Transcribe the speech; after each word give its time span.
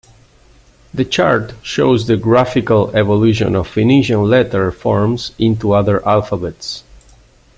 The 0.95 1.05
chart 1.05 1.53
shows 1.61 2.07
the 2.07 2.17
"graphical" 2.17 2.89
evolution 2.97 3.53
of 3.55 3.67
Phoenician 3.67 4.23
letter 4.23 4.71
forms 4.71 5.31
into 5.37 5.73
other 5.73 6.03
alphabets. 6.07 6.83